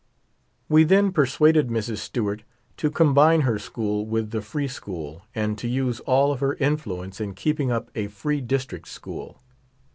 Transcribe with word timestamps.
We 0.67 0.83
then 0.83 1.11
persuaded 1.11 1.67
]Mrs. 1.67 1.97
Stew 1.97 2.25
art 2.25 2.43
to 2.77 2.89
combine 2.89 3.41
her 3.41 3.59
school 3.59 4.03
with 4.03 4.31
the 4.31 4.41
free 4.41 4.67
school, 4.67 5.25
and 5.35 5.59
to 5.59 5.67
use 5.67 5.99
all 6.07 6.31
of 6.31 6.39
her 6.39 6.55
influence 6.55 7.21
in 7.21 7.35
keeping 7.35 7.69
up 7.69 7.91
a 7.93 8.07
free 8.07 8.41
District 8.41 8.87
school. 8.87 9.43